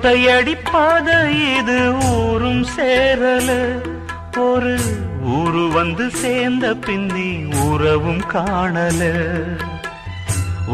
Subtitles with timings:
[0.00, 0.54] ஒத்தையடி
[1.58, 3.50] இது ஊரும் சேரல.
[4.36, 4.78] ஒரு
[5.22, 9.00] ஊரு வந்து சேர்ந்த பின்னி உறவும் காணல.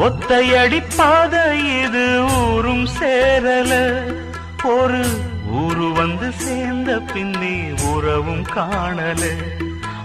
[0.00, 3.72] ஒத்தையடி பாத இது ஊரும் சேரல.
[4.64, 5.04] ஒரு
[5.50, 9.22] ஊரு வந்து சேர்ந்த பின்னி உறவும் காணல.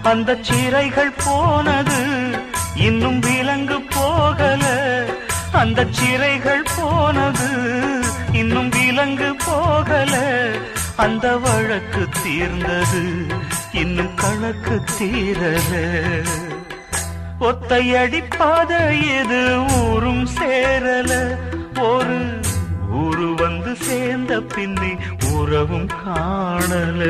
[0.02, 2.00] அந்த சிறைகள் போனது
[2.74, 4.64] இன்னும் விலங்கு போகல.
[5.52, 7.48] அந்த சிறைகள் போனது
[8.32, 10.48] இன்னும் விலங்கு போகல.
[10.96, 13.26] அந்த வழக்கு தீர்ந்தது
[13.72, 15.72] இன்னும் கணக்கு தீரல.
[17.40, 21.38] ஒத்தையடிப்பாத எது இது ஊரும் சேரல.
[21.78, 22.40] ஒரு
[22.90, 24.96] ஊரு வந்து சேர்ந்த பின்னி
[25.32, 27.00] உறவும் காணல.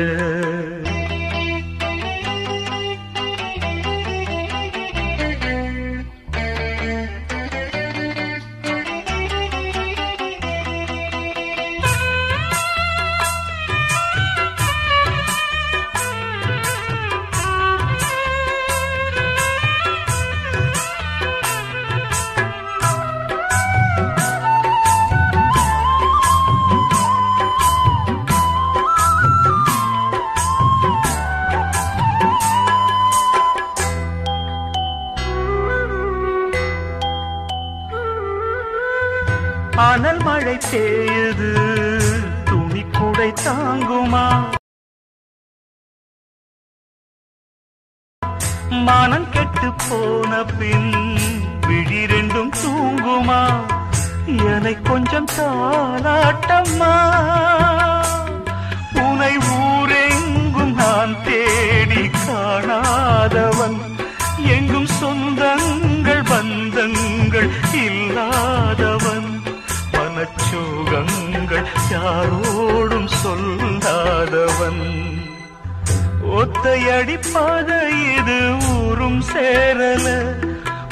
[76.39, 77.69] ஒத்தையடி பாத
[78.17, 78.37] இது
[78.75, 80.07] ஊரும் சேரல.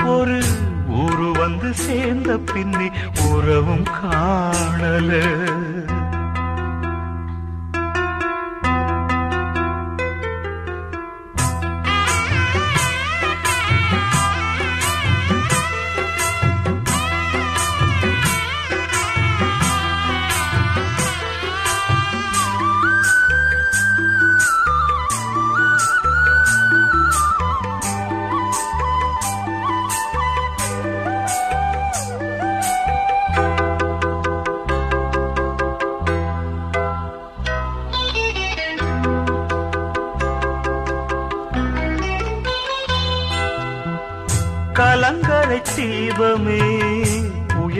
[0.06, 0.40] ஒரு
[1.02, 2.90] ஊரு வந்து சேர்ந்த பின்னி
[3.30, 5.12] உறவும் காணல.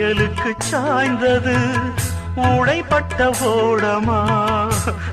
[0.00, 1.56] புயலுக்கு சாய்ந்தது.
[2.36, 4.20] உடைப்பட்ட ஓடமா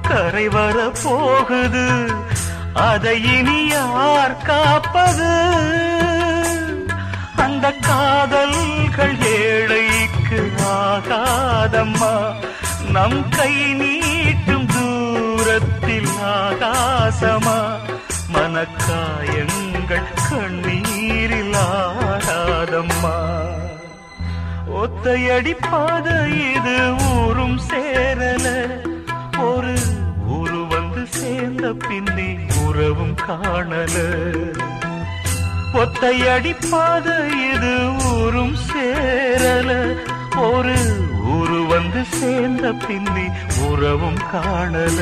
[0.01, 1.87] கரை வர போகுது.
[2.73, 5.31] அதை இனி யார் காப்பது?
[7.35, 12.33] அந்த காதல்கள் ஏழைக்கு ஆகாதம்மா.
[12.91, 17.59] நம் கை நீட்டும் தூரத்தில் ஆகாசமா.
[18.33, 20.07] மனக்காயங்கள்
[25.03, 25.53] ஒத்தையடி
[26.51, 28.47] இது ஊரும் சேரல.
[29.39, 29.73] ஒரு
[30.27, 33.95] ஊரு வந்து சேர்ந்த பின்னி உறவும் காணல.
[35.73, 37.07] ஒத்தையடிப்பாத
[37.51, 37.73] இது
[38.11, 39.95] ஊரும் சேரல.
[40.37, 40.75] ஒரு
[41.25, 43.27] ஊரு வந்து சேர்ந்த பின்னி
[43.67, 44.99] உறவும் காணல.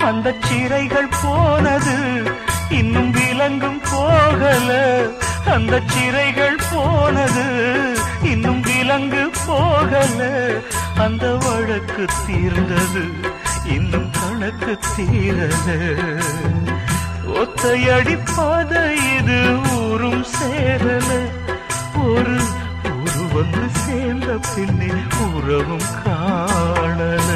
[0.00, 2.22] அந்த சிறைகள் போனது
[2.70, 5.00] இன்னும் விலங்கும் போகல.
[5.46, 6.27] அந்த சிறை
[10.08, 10.24] போகல
[11.04, 13.02] அந்த வழக்கு தீர்ந்தது
[13.74, 15.68] இன்னும் கணக்கு தீரல.
[17.40, 18.72] ஒத்தையடி பாத
[19.16, 19.38] இது
[19.78, 21.10] ஊரும் சேரல.
[22.04, 22.36] ஒரு
[22.94, 24.92] ஊரு வந்து சேர்ந்த பின்னே
[25.26, 27.30] உறவும் காணல.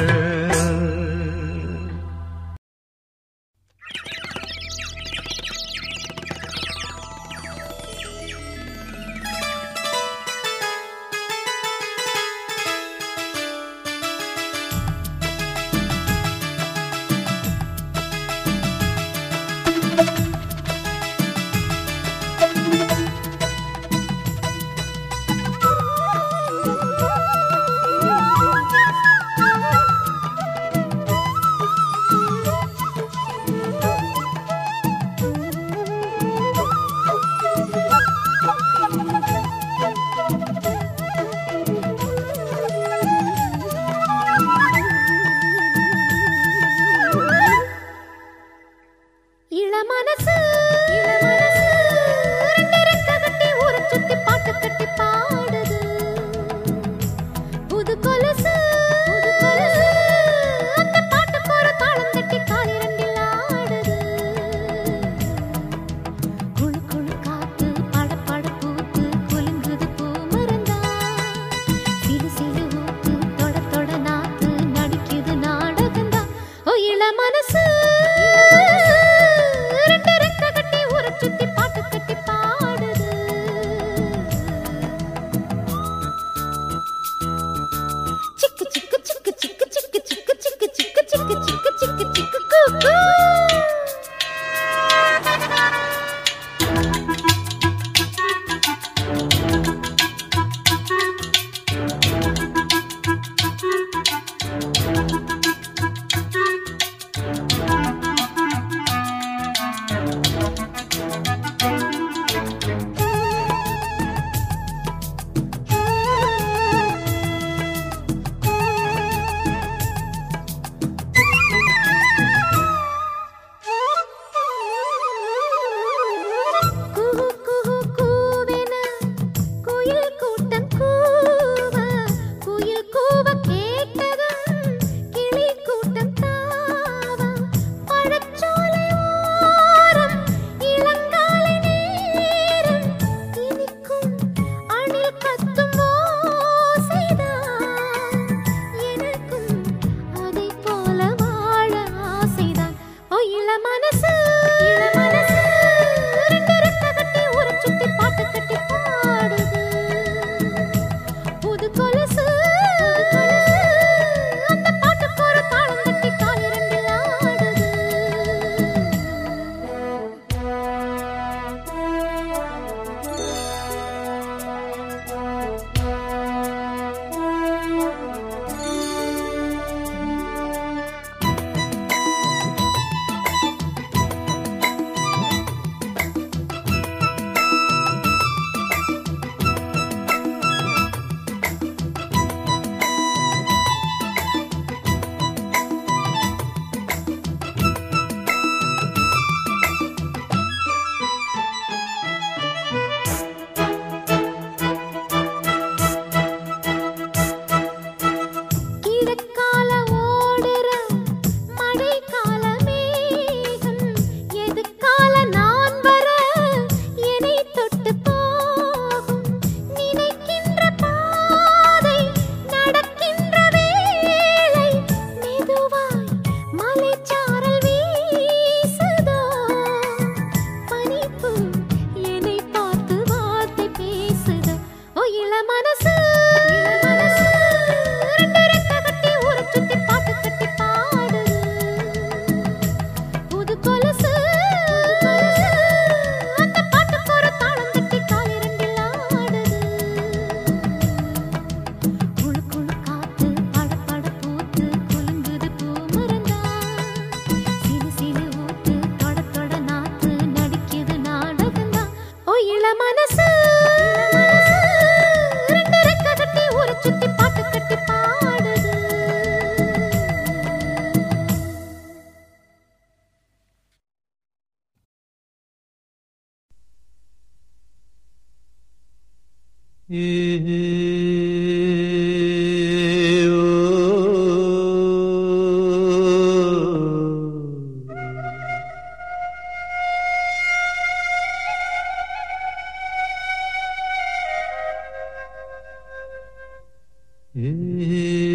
[297.35, 298.32] ஓடம்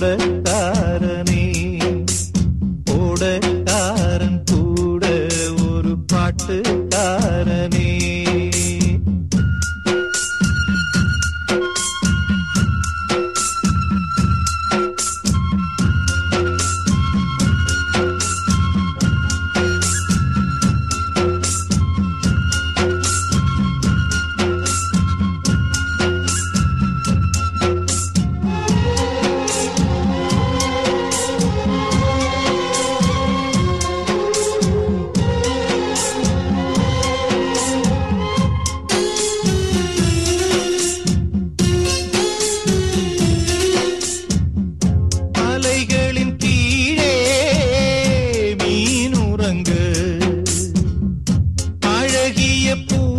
[0.00, 0.39] ஒரு
[52.70, 53.09] அழகிய பூவில்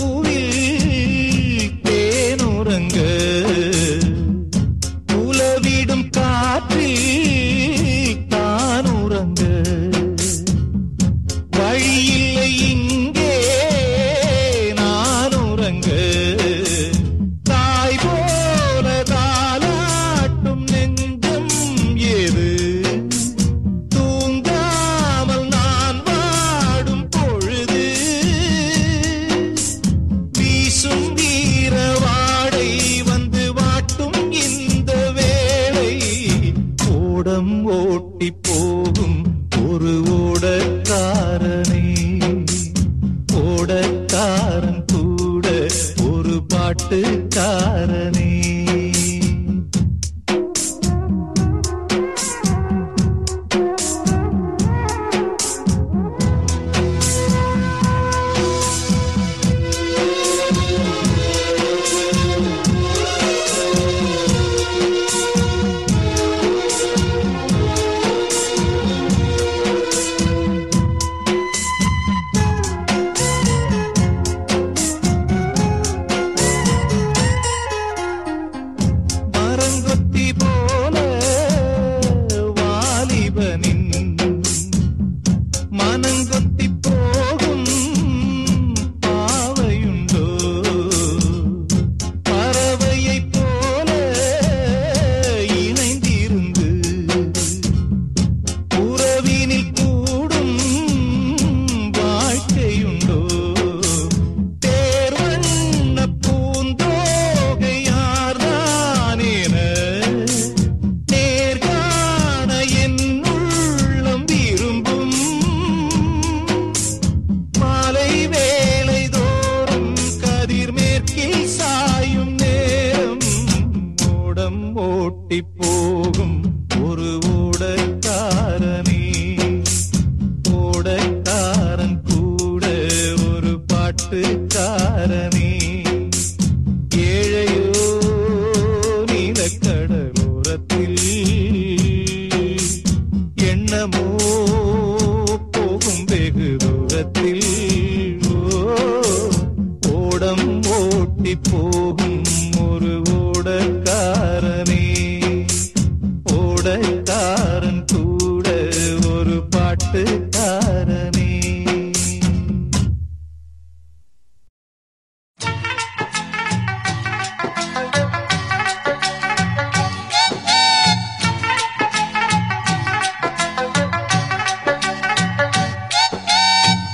[159.93, 161.29] பாட்டுக்காரனே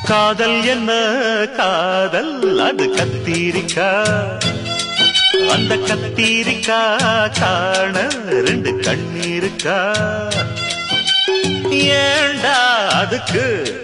[0.10, 0.92] காதல் என்ன?
[1.58, 3.90] காதல் அது கத்தீரிக்கா.
[5.54, 6.80] அந்த கத்தீரிக்கா
[7.40, 7.96] காண
[8.48, 9.78] ரெண்டு கண்ணீருக்கா.
[12.00, 12.58] ஏண்டா
[12.98, 13.76] அதுக்கு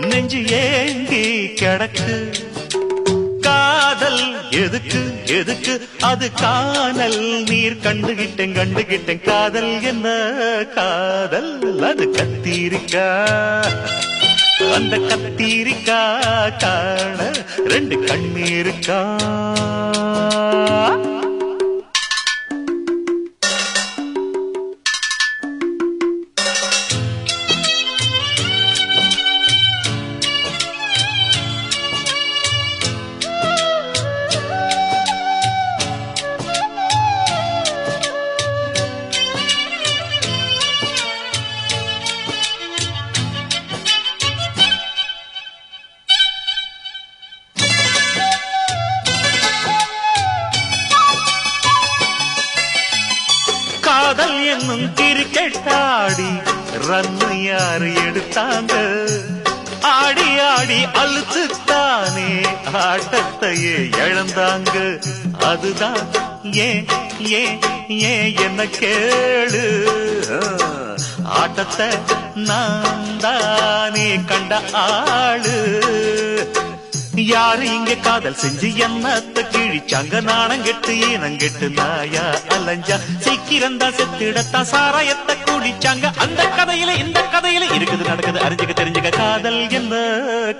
[0.00, 2.34] நெஞ்சு ஏங்கி கிடக்கு.
[3.40, 5.88] காதல் எதுக்கு எதுக்கு?
[6.00, 7.44] அது காணல்.
[7.48, 9.20] நீர் கண்டுகிட்டேன் கண்டுகிட்டேன்.
[9.20, 10.08] காதல் என்ன?
[10.74, 11.82] காதல்.
[11.82, 13.26] அது கத்தீரிக்கா.
[14.74, 16.18] அந்த கத்தீரிக்கா
[16.58, 17.32] காண.
[17.66, 19.18] ரெண்டு கண்ணீருக்கா.
[67.28, 69.62] ஏன் ஏன் என்ன கேளு?
[71.24, 71.88] ஆட்டத்தை
[72.34, 75.56] நான் தானே கண்ட ஆளு.
[77.14, 80.20] யாரு இங்க காதல் செஞ்சு என்னத்த கிழிச்சாங்க?
[80.20, 82.96] நாணம் கெட்டு ஈனம் கெட்டு நாயா அலைஞ்சா?
[83.18, 86.12] சீக்கிரம் தான் சாராயத்தை குடிச்சாங்க.
[86.16, 89.16] அந்த கதையில இந்த கதையில இருக்குது நடக்குது அறிஞ்சுக்க தெரிஞ்சுக்க.
[89.16, 89.94] காதல் என்ன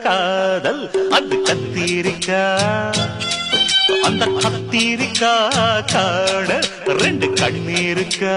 [0.03, 1.11] காதல்?
[1.11, 2.43] அது கத்திரிக்கா.
[4.09, 5.35] அந்த கத்தீரிக்கா
[5.93, 6.51] காட
[7.03, 8.37] ரெண்டு கண்ணீருக்கா.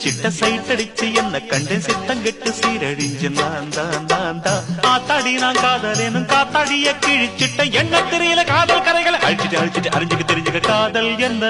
[0.00, 4.62] சிட்ட சைட் அடிச்சு என்ன கண்டு சித்தங்கெட்டு சீரழிஞ்சு நான் தான் நான் தான்.
[4.90, 11.44] ஆத்தாடி நான் காதலேனும் காத்தாடிய கிழிச்சிட்ட என்ன தெரியல காதல் கரைகளை அழிச்சிட்டு அழிச்சிட்டு அறிஞ்சுக்க தெரிஞ்சுக்க காதல் என்ன?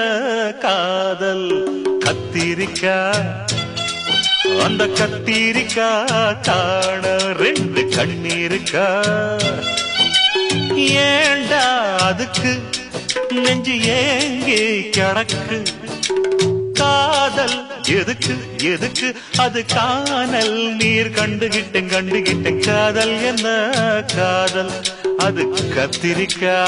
[0.65, 1.47] காதல்
[2.05, 2.97] கத்திரிக்கா?
[4.65, 5.89] அந்த கத்திரிக்கா
[6.47, 7.03] காண
[7.39, 8.87] ரெண்டு கண்ணீருக்கா?
[11.07, 11.63] ஏண்டா
[12.01, 12.51] அதுக்கு
[13.43, 14.61] நெஞ்சு ஏங்கி
[14.97, 15.59] கிடக்கு?
[16.81, 19.15] காதல் எதுக்கு எதுக்கு?
[19.37, 22.65] அது காணல் நீர் கண்டுகிட்டேன் கண்டுகிட்டேன்.
[22.65, 23.69] காதல் என்ன
[24.15, 24.71] காதல்?
[25.17, 26.63] அது கத்திரிக்கா.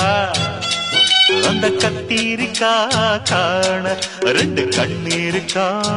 [1.47, 2.87] அந்த கத்திரிக்கா
[3.23, 5.91] காண ரெண்டு கண்ணீருக்கா.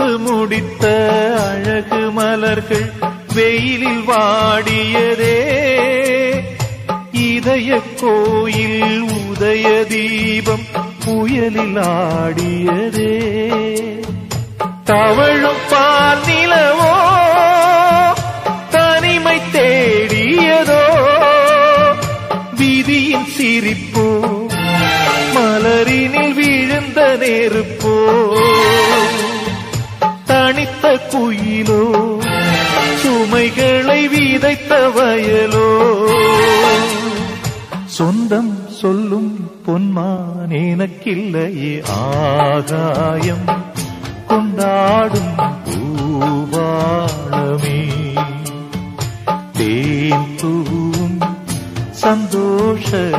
[0.07, 0.83] தூவும் முடித்த
[1.47, 2.91] அழகு மலர்கள்
[3.33, 5.35] வெயிலில் வாடியதே.
[7.11, 10.65] இதய கோயில் உதய தீபம்
[11.05, 13.15] புயலில் ஆடியதே.
[14.85, 16.95] தவழுப்பால் நிலவோ
[18.69, 20.83] தனிமை தேடியதோ.
[22.57, 24.07] விதியின் சிரிப்போ
[25.35, 27.95] மலரினில் விழுந்த நெருப்போ.
[31.11, 31.83] புயிலோ
[33.01, 35.69] சுமைகளை விதைத்த வயலோ.
[37.85, 43.47] சொந்தம் சொல்லும் பொன்மான் எனக்கில்லையே ஆகாயம்
[44.27, 47.81] கொண்டாடும் பூவாளமே.
[49.53, 51.19] தேன் தூவும்
[51.89, 53.11] சந்தோஷ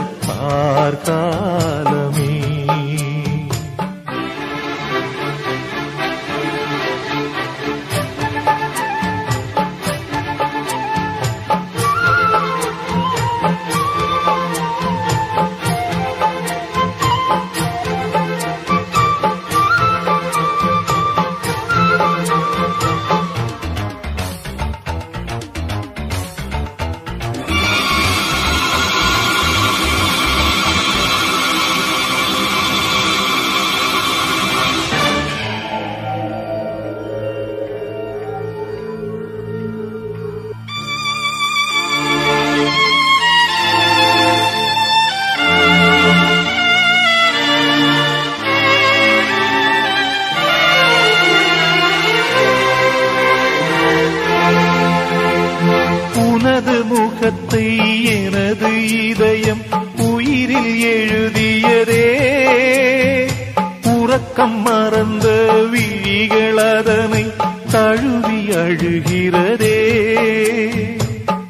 [57.28, 58.68] முகத்தை எனது
[59.08, 59.62] இதயம்
[59.96, 62.06] உயிரில் எழுதியதே.
[63.82, 65.28] உறக்கம் மறந்த
[65.70, 67.32] விழிகள் அதனை
[67.70, 69.80] தழுவி அழுகிறதே.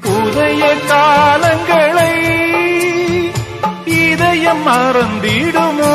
[0.02, 2.14] உதய காலங்களை
[3.84, 5.94] இதயம் மறந்திடுமோ?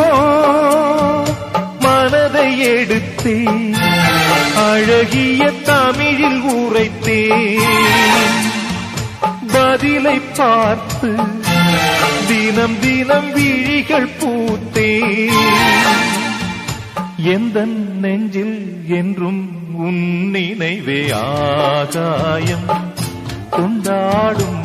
[1.80, 3.48] மனதை எடுத்தே.
[4.56, 7.93] அழகிய தமிழில் உரைத்தேன்
[9.84, 11.10] மதிலை பார்த்து
[12.28, 14.92] தினம் தினம் விழிகள் பூத்தே.
[17.18, 17.66] எந்த
[18.02, 19.42] நெஞ்சில் என்றும்
[19.74, 22.68] உன் நினைவே ஆகாயம்.
[23.50, 24.63] கொண்டாடும்